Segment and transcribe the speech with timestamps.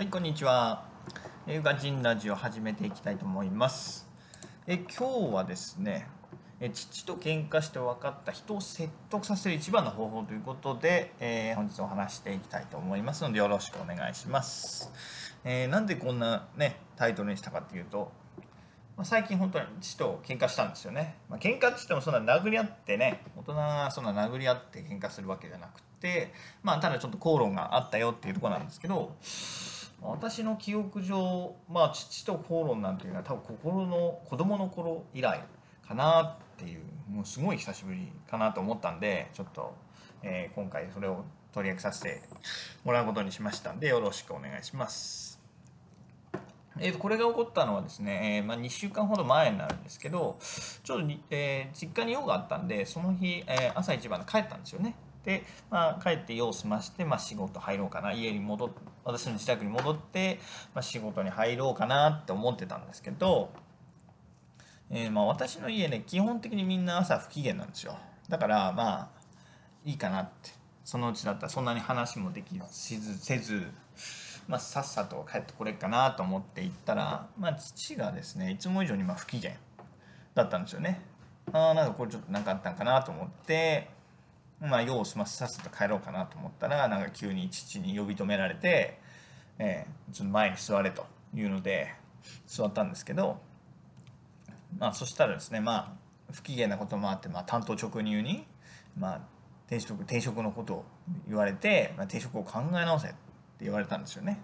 [0.00, 0.82] はい、こんにちは。
[1.46, 4.08] 映画人ラジオ始めていきたいと思います。
[4.66, 6.08] え今日はですね、
[6.58, 14.90] え父と喧嘩して分かった人を説得させる一番の方法ということで、えー本日お話していきたいと思いますのでよろしくお願いします。
[15.44, 18.10] えーなんでこんなねタイトルにしたかっていうと、
[19.02, 21.16] 最近本当に父と喧嘩したんですよね。
[21.28, 26.32] まあ、喧嘩って言ってもそんな殴り合ってね大人がそんな殴り合って喧嘩するわけじゃなくて、
[26.62, 29.14] まあ、ただちょっと口論があったよっていうとこなんですけど
[30.02, 35.42] 私の記憶上、まあ、父と口論なんていうのは多分心の子供の頃以来
[35.86, 39.74] かなっていうもうすごい久しぶりかなと思ったんでちょっと、
[40.22, 42.22] えー今回それを取り上げさせて
[42.84, 45.40] もらうことにしましたんでよろしくお願いします。
[46.78, 50.38] えーとこれが起こったのはですね、えーまあ、2週間ほど前になるんですけど
[50.84, 58.12] ちょっとに、えー実家に用があったんでその日、えー朝一番で帰ったんですよねで、まあ、帰って用を済まして、まあ、仕事入ろうかな。
[58.12, 58.70] 家に戻っ
[59.04, 60.38] 私の自宅に戻って、
[60.74, 63.50] まあ、仕事に入ろうかなって思ってたんですけど、
[64.90, 67.96] えーまあ、私の家ね基本的にみんな朝不機嫌なんですよ。
[68.28, 69.08] だからまあ
[69.84, 70.60] いいかなって。
[70.84, 73.64] そのうちだったらそんなに話もできしずせず、
[74.48, 79.52] まあ、さっさと帰ってこれっかなと思って行ったら、まあ、父がですねいつも以上にまあ不機嫌
[80.34, 81.00] だったんですよね。
[81.52, 83.88] ああなんかこれちょっと何かあったんかなと思って
[84.60, 88.98] まあ用を済ませさっさと帰ろうかなと思ったらなんか急に父に呼び止められて、
[89.58, 91.94] えーちょっと前に座れというので
[92.46, 93.40] 座ったんですけど
[94.78, 96.00] まあそしたらですねまあ
[96.32, 98.44] 不機嫌なこともあって、まあ、担当直入に、
[98.98, 99.20] まあ、
[99.66, 100.84] 転職転職のことを
[101.28, 103.16] 言われて、まあ、転職を考え直せって
[103.62, 104.40] 言われたんですよね。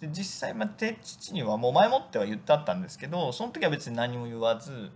[0.00, 4.90] で実際、まあ、父にはもう前もっては言ってあったんですけどその時は別に何も言わず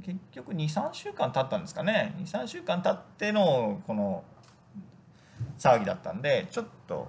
[0.00, 4.24] 結局23週間経ったんですかね23週間経ってのこの
[5.58, 7.08] 騒ぎだったんでちょっと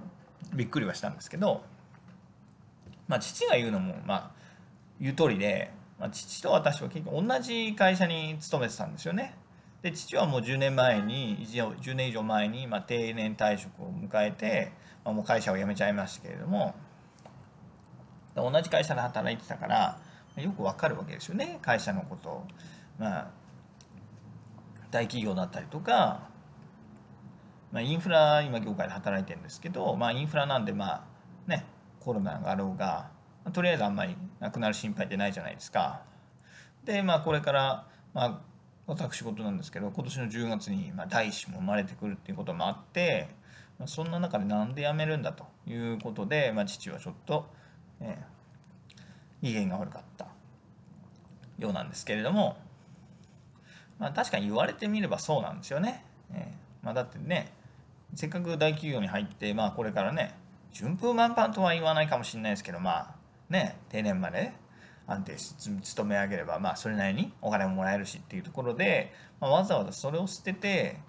[0.53, 1.63] びっくりはしたんですけど、
[3.07, 4.31] まあ、父が言うのもまあ
[4.99, 9.35] 言う通りで、まあ、父と私は結局同じ会社に勤めてたんですよね。
[9.81, 14.71] で父はもう10年前に10年以上前にまあ定年退職を迎えて、
[15.03, 16.73] まあ、もう会社を辞めちゃいましたけれども
[18.35, 19.99] 同じ会社で働いてたから
[20.37, 21.59] よくわかるわけですよね。
[21.61, 22.45] 会社のこと。
[22.97, 23.31] まあ
[24.91, 26.29] 大企業だったりとか、
[27.71, 31.07] まあ、インフラ今業界で働いてるんですけど、まあ、インフラなんでま
[31.47, 31.65] あね
[31.99, 33.09] コロナがあろうが、
[33.51, 36.03] とりあえずあんまりなくなる心配ってないじゃないですか。
[36.85, 38.41] でまあこれから、まあ、
[38.85, 43.29] 私事なんですけど今年の10月に、まあ、第一子も生まれてくるっていうこともあって、
[43.79, 47.49] まあ、そんな中でなんで辞めるんだということで、まあ、父はちょっと、
[48.01, 48.32] えー、
[49.43, 50.27] 機嫌が悪かった
[51.59, 52.55] ようなんですけれども、
[53.99, 56.05] まあ、確かに言われてみればそうなんですよね。
[56.33, 57.51] えーまあ、だってね
[58.15, 60.33] せっかく大企業に入って、まあ、これからね
[60.71, 63.15] 順風満帆とは言わないかもしれないですけどまあ
[63.49, 64.53] ね定年まで
[65.07, 70.99] 安定し勤め上げればまあそれなりにお金ももらえるしっていうところで、まあ、わざわざそれを捨てて、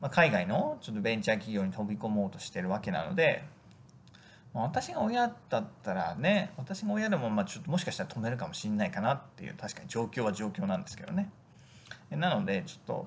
[0.00, 3.44] まあ、海外のちょっとベンチャー企業に飛び込もうとしてるわけなので、
[4.58, 11.30] まあ、私が親だったらね私が親でもまあちょっともしかしたら止めるかもしれないかなっていう確かに状況は状況なんですけどね
[12.10, 13.06] なのでちょっと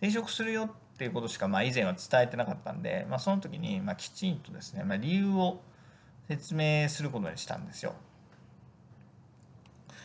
[0.00, 5.60] 転職するよっていうことしかまあ以前は伝えてなかったんで、まあ、その時にまあきちんとですね、まあ、理由を
[6.28, 7.94] 説明することにしたんですよ。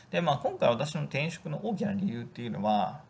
[0.09, 3.01] でまあ今回私の転職の大きな理由っていうのは、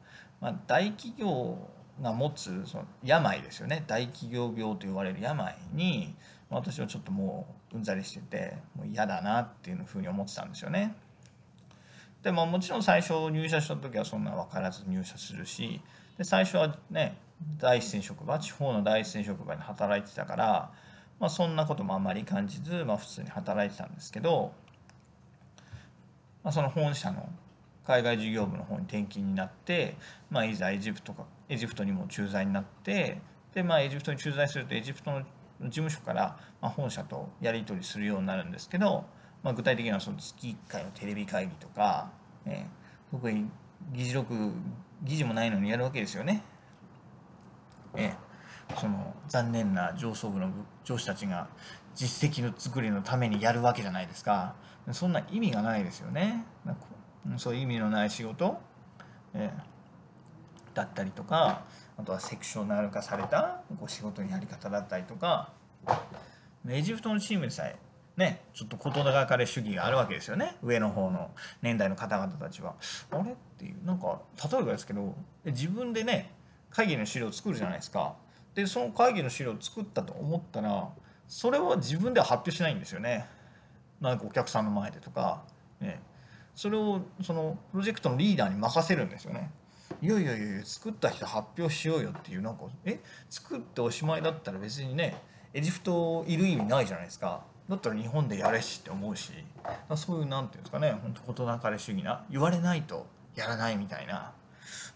[0.41, 1.57] まあ、大企業
[2.01, 6.13] が持つその病ですよね大企業病と言われる病に
[6.49, 10.95] 私はちょっともううんざりしててもう嫌だなっていうふうに思ってたんですよね。
[12.23, 15.81] でももちろん最初入社した時はそんな分からず入社するし
[16.17, 17.17] で最初はね
[17.57, 20.71] 第一線職場地方の第一線職場に働いてたから、
[21.19, 24.51] まあ、そんなこともあまり感じず、まあ、普通に働いてたんですけど、
[26.43, 27.29] まあ、その本社の
[27.85, 29.95] 海外事業部の方に転勤になって、
[30.29, 33.21] まあ、いざエジプトかエジプトにも駐在になって
[33.53, 35.23] で、まあ、エジプトに駐在するとエジプトの
[35.61, 39.05] 事務所から、ま、本社とやり取りするようになるんですけど、
[39.43, 42.11] まあ、具体的にはその月1回のテレビ会議とか、
[42.45, 42.65] え、
[43.11, 43.49] 特に
[43.93, 44.33] 議事録
[45.03, 46.43] 議事もないのにやるわけですよね。
[47.95, 48.15] え
[48.71, 50.51] え、その残念な上層部の
[50.83, 51.47] 上司たちが
[51.95, 54.55] 実績の作りのためにやるわけじゃないですか。
[54.91, 56.45] そんな意味がないですよね。
[57.37, 58.59] そういう意味のない仕事、
[59.33, 59.63] ええ、
[60.79, 61.65] だったりとか
[61.97, 65.51] あとはセクショナル化されたこう仕事のやり方だったりとか
[66.67, 67.77] エジプトのチームでさえ
[68.19, 70.57] ね、ちょっと事高かれ主義があるわけですよね。
[70.61, 71.31] 上の方の
[71.61, 72.75] 年代の方々たちは。
[73.11, 74.19] あれっていうなんか
[74.51, 75.15] 例えばですけど
[75.45, 76.33] 自分でね
[76.69, 78.15] 会議の資料を作るじゃないですか。
[78.55, 80.89] でその会議の資料を作ったと思ったら
[81.29, 83.25] それを自分では発表しないんですよね。
[84.01, 85.43] なんかお客さんの前でとか、
[85.79, 86.01] ね、
[86.55, 89.49] それをそのプロジェクトのリーダーに任せるんですよね。
[90.01, 92.99] いやいやいや作った人発表しようよっていうなんかえ
[93.29, 95.21] 作っておしまいだったら別にね
[95.53, 97.43] エジプトいる意味ないじゃないですか。
[97.67, 99.31] だったら日本でやれしって思うし。
[99.95, 103.05] そういうなんていうんですかね本当事なかれ主義な言われないと
[103.35, 104.31] やらないみたいな。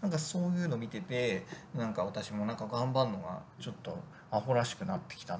[0.01, 1.45] なんかそういうの見てて
[1.75, 3.97] なんか私もなんか頑張るのがちょっと
[4.31, 5.39] アホらしくなってきたっ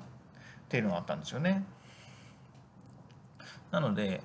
[0.69, 1.63] ていうのがあったんですよね。
[3.71, 4.21] なので、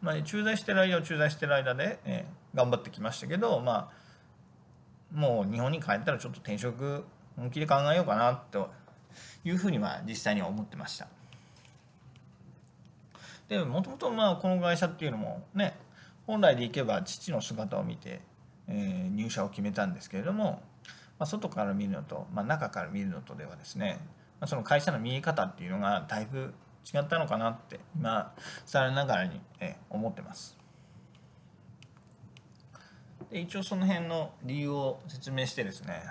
[0.00, 2.24] まあ、駐在してる間は駐在してる間で、え、
[2.54, 4.02] 頑張ってきましたけど、まあ、
[5.12, 7.04] もう日本に帰ったらちょっと転職
[7.36, 8.70] 本気で考えようかなと
[9.44, 11.08] いうふうには実際には思ってました。
[13.48, 15.76] でもともとまあこの会社っていうのもね
[16.26, 18.20] 本来でいけば父の姿を見て、
[18.68, 20.62] えー、入社を決めたんですけれども、
[21.18, 23.98] まあ、外から見るのと、まあ、中から見るのとではですね、
[24.40, 26.54] まあ、その会社の見え方っていうのがだいぶ
[26.94, 28.32] 違ったのかなって今
[28.64, 30.61] されながらに、えー、思ってます。
[33.30, 36.02] で一応その辺の理由を説明してですね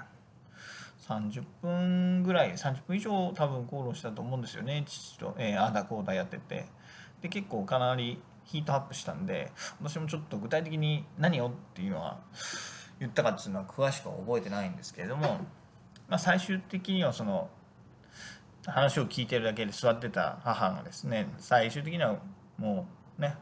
[1.07, 6.65] 30分ぐらい30分以上多分口論したと思うんですよね父と、えー、あだこうだやってて。
[7.21, 12.19] で結構かなりヒートアップしたんで私もちょっと具体的に何をっていうのは
[12.99, 15.39] 言ったかっていうのは詳しくは覚えてないんですけれども、
[16.09, 17.49] まあ、最終的にはその
[18.65, 22.17] 話を聞いてるだけで座ってた母がですね最終的には
[22.57, 22.87] も
[23.17, 23.35] うね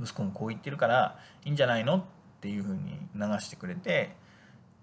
[0.00, 2.02] 息子もこう言ってるからいいんじゃないのっ
[2.44, 4.14] ていうふうに流してくれて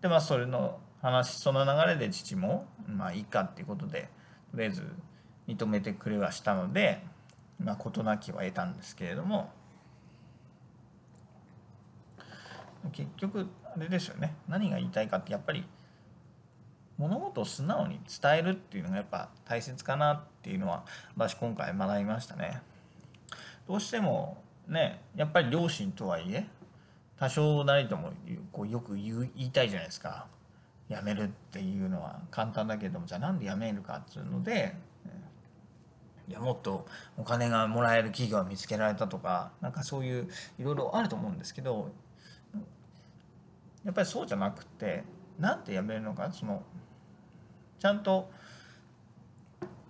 [0.01, 4.09] でまあそれの話その流れで父もまあいいかっていうことで
[4.51, 4.83] とりあえず
[5.47, 7.03] 認めてくれはしたので
[7.63, 9.51] まあ、事なきは得たんですけれども
[12.91, 15.63] 結局あれですよね何が言いたいかってやっぱり
[16.97, 20.83] 物事を素直に伝えるっていうのがやっぱ大切かなっていうのは
[21.15, 22.61] 私今回学びましたね。
[23.67, 24.37] どうしても
[24.67, 26.45] ねやっぱり両親とはいえ
[27.21, 28.09] 多少なりとも
[28.51, 30.25] こうよく言う言いたいじゃないですか。
[30.89, 34.75] 辞めるっていうのは簡単だけどもじゃあなんで辞めるかっていうので
[36.27, 36.87] いやもっと
[37.17, 40.27] お金がもらえる企業を見つけられたとかなんかそういう
[40.57, 41.91] いろいろあると思うんですけど
[43.85, 45.03] やっぱりそうじゃなくて
[45.39, 46.63] なんてやめるのかその
[47.79, 48.31] ちゃんと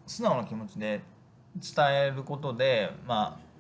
[0.06, 1.02] 素直な気持ちで
[1.56, 3.51] 伝えることでまあ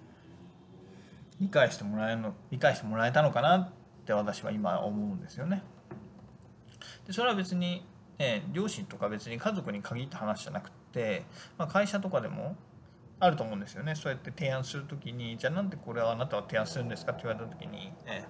[1.42, 3.70] 理解してもらえるの理解してもらえたのかなっ
[4.06, 5.64] て私は今思うんですよね。
[7.06, 7.84] でそれは別に、
[8.20, 11.24] ね、両親とか別に家族に限った話じゃなくて、
[11.58, 12.56] まあ、会社とかでも
[13.20, 18.26] あると思うんですよねそうやって提案する時にじゃあなんでこれはあなたは提案するんですかって言われた時に、ね、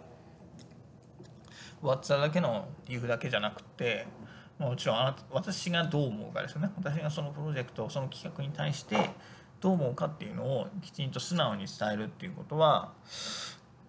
[1.81, 4.07] わっさだけの理由だけじゃなくて
[4.57, 8.97] もちろんあなた私がどう思うかですよね私がそのプロジェクトその企画に対して
[9.61, 12.91] どう思うかっていうのをきちんと素直に伝えるっていうことは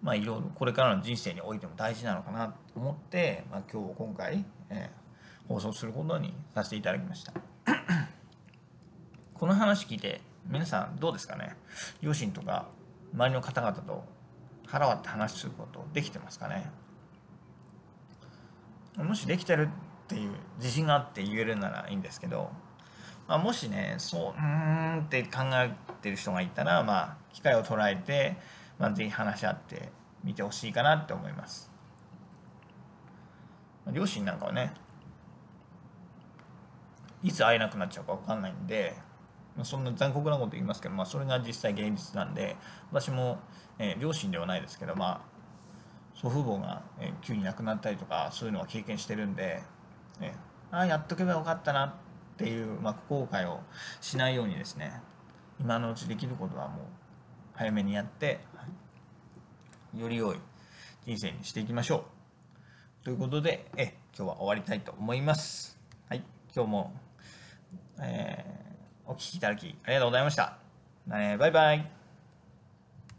[0.01, 7.33] まあいろいろこれからの人生においても大事なのかなと思って、まあ、今日今回、えー、放送することにさせていただきました。
[9.33, 11.55] この話聞いて皆さんどうですかね？
[12.01, 12.67] 両親とか
[13.13, 14.03] 周りの方々と
[14.67, 16.69] 腹割って話することできてますかね？
[18.97, 22.51] もしできてるっていう自信があって言えるならいいんですけど、
[23.27, 25.71] まあ、もしねそううんって考え
[26.01, 28.35] てる人がいたらまあ機会を捉えて、
[28.77, 29.89] まあ、ぜひ話し合って
[30.23, 31.71] みてほしいかなって思います。
[33.91, 34.73] 両親なんかはね
[37.21, 38.95] いつ会えなくなっちゃうか分かんないんで
[39.63, 42.55] そんな残酷なこと言いますけど、まあ、それが実際現実なんで
[42.91, 43.39] 私も、
[43.77, 45.21] えー、両親ではないですけど、まあ、
[46.15, 49.61] 祖父母が、え、急に亡くなったりとかそういうのは経験してるんで、
[50.21, 53.59] えー、ああやっとけばよかったなってっていう、まあ、後悔を
[54.01, 55.01] しないようにですね
[55.59, 56.85] 今のうちできることはもう
[57.53, 58.39] 早めにやって、
[59.95, 60.37] より良い
[61.05, 62.05] 人生にしていきましょ
[63.01, 65.79] うということでえ今日は終わりたいと思います。
[66.09, 66.23] はい、
[66.55, 66.93] 今日も、
[68.01, 68.63] えー
[69.05, 70.57] お聴きいただきありがとうございました。
[71.11, 72.02] え、バイバイ。